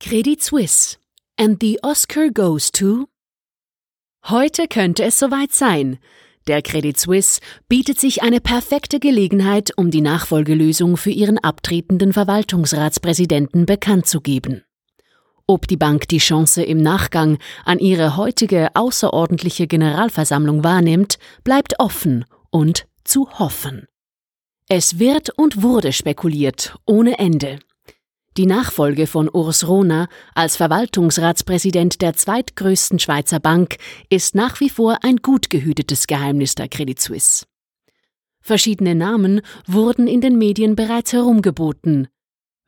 [0.00, 0.96] Credit Suisse.
[1.36, 3.08] And the Oscar goes to.
[4.28, 5.98] Heute könnte es soweit sein.
[6.46, 13.66] Der Credit Suisse bietet sich eine perfekte Gelegenheit, um die Nachfolgelösung für ihren abtretenden Verwaltungsratspräsidenten
[13.66, 14.62] bekannt zu geben.
[15.48, 22.24] Ob die Bank die Chance im Nachgang an ihre heutige außerordentliche Generalversammlung wahrnimmt, bleibt offen
[22.50, 23.88] und zu hoffen.
[24.68, 27.58] Es wird und wurde spekuliert ohne Ende.
[28.38, 33.78] Die Nachfolge von Urs Rohner als Verwaltungsratspräsident der zweitgrößten Schweizer Bank
[34.10, 37.46] ist nach wie vor ein gut gehütetes Geheimnis der Credit Suisse.
[38.40, 42.06] Verschiedene Namen wurden in den Medien bereits herumgeboten.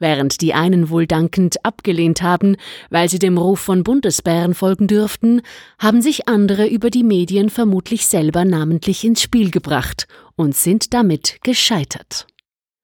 [0.00, 2.56] Während die einen wohl dankend abgelehnt haben,
[2.88, 5.40] weil sie dem Ruf von Bundesbären folgen dürften,
[5.78, 11.38] haben sich andere über die Medien vermutlich selber namentlich ins Spiel gebracht und sind damit
[11.44, 12.26] gescheitert.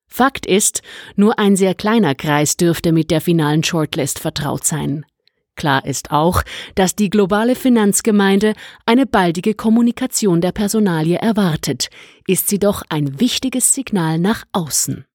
[0.08, 0.82] Fakt ist,
[1.16, 5.04] nur ein sehr kleiner Kreis dürfte mit der finalen Shortlist vertraut sein.
[5.56, 6.42] Klar ist auch,
[6.74, 8.52] dass die globale Finanzgemeinde
[8.84, 11.88] eine baldige Kommunikation der Personalie erwartet,
[12.26, 15.06] ist sie doch ein wichtiges Signal nach außen.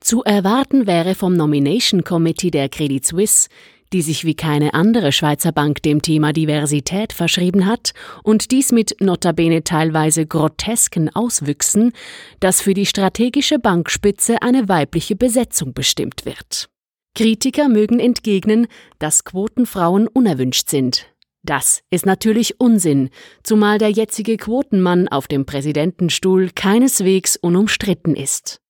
[0.00, 3.48] Zu erwarten wäre vom Nomination Committee der Credit Suisse
[3.94, 7.92] die sich wie keine andere Schweizer Bank dem Thema Diversität verschrieben hat
[8.24, 11.92] und dies mit notabene teilweise grotesken Auswüchsen,
[12.40, 16.68] dass für die strategische Bankspitze eine weibliche Besetzung bestimmt wird.
[17.14, 18.66] Kritiker mögen entgegnen,
[18.98, 21.06] dass Quotenfrauen unerwünscht sind.
[21.44, 23.10] Das ist natürlich Unsinn,
[23.44, 28.60] zumal der jetzige Quotenmann auf dem Präsidentenstuhl keineswegs unumstritten ist.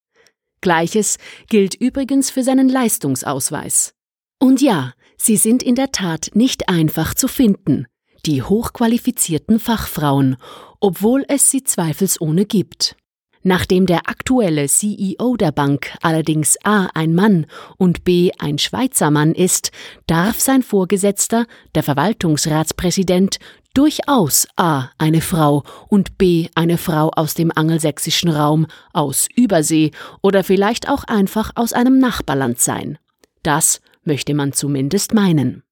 [0.60, 1.16] Gleiches
[1.48, 3.94] gilt übrigens für seinen Leistungsausweis.
[4.38, 7.86] Und ja, Sie sind in der Tat nicht einfach zu finden,
[8.26, 10.36] die hochqualifizierten Fachfrauen,
[10.80, 12.96] obwohl es sie zweifelsohne gibt.
[13.46, 19.34] Nachdem der aktuelle CEO der Bank allerdings A ein Mann und B ein Schweizer Mann
[19.34, 19.70] ist,
[20.06, 23.38] darf sein Vorgesetzter, der Verwaltungsratspräsident,
[23.74, 29.90] durchaus A eine Frau und B eine Frau aus dem angelsächsischen Raum, aus Übersee
[30.22, 32.98] oder vielleicht auch einfach aus einem Nachbarland sein.
[33.42, 35.62] Das möchte man zumindest meinen.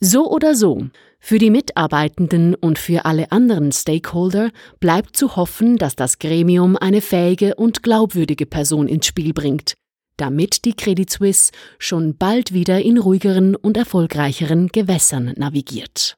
[0.00, 4.50] So oder so, für die Mitarbeitenden und für alle anderen Stakeholder
[4.80, 9.74] bleibt zu hoffen, dass das Gremium eine fähige und glaubwürdige Person ins Spiel bringt,
[10.16, 16.16] damit die Credit Suisse schon bald wieder in ruhigeren und erfolgreicheren Gewässern navigiert.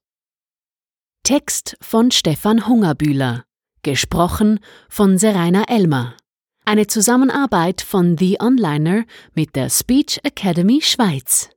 [1.22, 3.44] Text von Stefan Hungerbühler,
[3.82, 6.16] gesprochen von Serena Elmer.
[6.68, 9.04] Eine Zusammenarbeit von The Onliner
[9.36, 11.48] mit der Speech Academy Schweiz.